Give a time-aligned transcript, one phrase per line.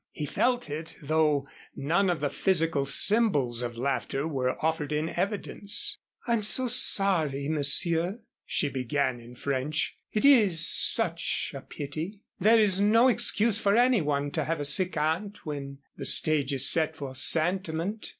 [0.09, 5.99] He felt it, though none of the physical symbols of laughter were offered in evidence.
[6.25, 9.95] "I'm so sorry, Monsieur," she began in French.
[10.11, 12.23] "It is such a pity.
[12.39, 16.51] There is no excuse for any one to have a sick aunt when the stage
[16.51, 18.09] is set for sentiment.